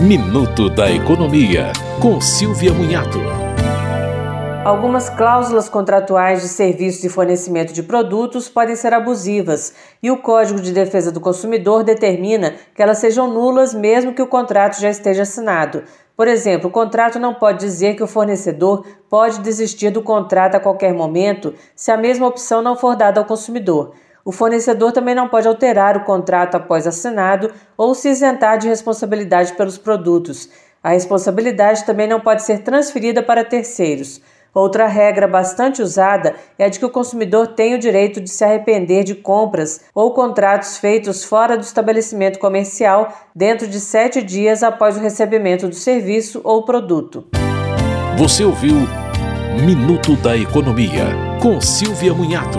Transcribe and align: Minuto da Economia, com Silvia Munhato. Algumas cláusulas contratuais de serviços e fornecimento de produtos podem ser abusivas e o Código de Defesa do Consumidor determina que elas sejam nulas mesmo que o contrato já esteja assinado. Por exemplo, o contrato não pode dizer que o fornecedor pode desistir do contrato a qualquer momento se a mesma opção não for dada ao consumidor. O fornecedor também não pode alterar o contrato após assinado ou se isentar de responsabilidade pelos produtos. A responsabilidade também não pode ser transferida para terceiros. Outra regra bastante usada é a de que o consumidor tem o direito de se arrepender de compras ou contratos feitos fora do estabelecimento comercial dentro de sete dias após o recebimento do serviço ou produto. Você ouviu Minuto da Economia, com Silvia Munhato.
Minuto 0.00 0.70
da 0.70 0.90
Economia, 0.90 1.74
com 2.00 2.22
Silvia 2.22 2.72
Munhato. 2.72 3.18
Algumas 4.64 5.10
cláusulas 5.10 5.68
contratuais 5.68 6.40
de 6.40 6.48
serviços 6.48 7.04
e 7.04 7.10
fornecimento 7.10 7.74
de 7.74 7.82
produtos 7.82 8.48
podem 8.48 8.74
ser 8.74 8.94
abusivas 8.94 9.74
e 10.02 10.10
o 10.10 10.16
Código 10.16 10.58
de 10.58 10.72
Defesa 10.72 11.12
do 11.12 11.20
Consumidor 11.20 11.84
determina 11.84 12.54
que 12.74 12.82
elas 12.82 12.96
sejam 12.96 13.30
nulas 13.30 13.74
mesmo 13.74 14.14
que 14.14 14.22
o 14.22 14.26
contrato 14.26 14.80
já 14.80 14.88
esteja 14.88 15.24
assinado. 15.24 15.82
Por 16.16 16.26
exemplo, 16.26 16.70
o 16.70 16.72
contrato 16.72 17.18
não 17.18 17.34
pode 17.34 17.58
dizer 17.58 17.94
que 17.94 18.02
o 18.02 18.06
fornecedor 18.06 18.86
pode 19.10 19.40
desistir 19.40 19.90
do 19.90 20.02
contrato 20.02 20.54
a 20.54 20.60
qualquer 20.60 20.94
momento 20.94 21.52
se 21.76 21.90
a 21.90 21.98
mesma 21.98 22.26
opção 22.26 22.62
não 22.62 22.74
for 22.74 22.96
dada 22.96 23.20
ao 23.20 23.26
consumidor. 23.26 23.92
O 24.24 24.32
fornecedor 24.32 24.92
também 24.92 25.14
não 25.14 25.28
pode 25.28 25.48
alterar 25.48 25.96
o 25.96 26.04
contrato 26.04 26.56
após 26.56 26.86
assinado 26.86 27.50
ou 27.76 27.94
se 27.94 28.08
isentar 28.08 28.58
de 28.58 28.68
responsabilidade 28.68 29.54
pelos 29.54 29.78
produtos. 29.78 30.48
A 30.82 30.90
responsabilidade 30.90 31.84
também 31.84 32.08
não 32.08 32.20
pode 32.20 32.42
ser 32.42 32.58
transferida 32.58 33.22
para 33.22 33.44
terceiros. 33.44 34.20
Outra 34.52 34.86
regra 34.86 35.28
bastante 35.28 35.80
usada 35.80 36.34
é 36.58 36.64
a 36.64 36.68
de 36.68 36.78
que 36.78 36.84
o 36.84 36.90
consumidor 36.90 37.48
tem 37.48 37.74
o 37.74 37.78
direito 37.78 38.20
de 38.20 38.28
se 38.28 38.42
arrepender 38.42 39.04
de 39.04 39.14
compras 39.14 39.82
ou 39.94 40.12
contratos 40.12 40.76
feitos 40.76 41.22
fora 41.22 41.56
do 41.56 41.62
estabelecimento 41.62 42.38
comercial 42.38 43.14
dentro 43.34 43.68
de 43.68 43.78
sete 43.78 44.20
dias 44.22 44.62
após 44.62 44.96
o 44.96 45.00
recebimento 45.00 45.68
do 45.68 45.74
serviço 45.74 46.40
ou 46.42 46.64
produto. 46.64 47.26
Você 48.18 48.44
ouviu 48.44 48.74
Minuto 49.64 50.16
da 50.16 50.36
Economia, 50.36 51.06
com 51.40 51.60
Silvia 51.60 52.12
Munhato. 52.12 52.58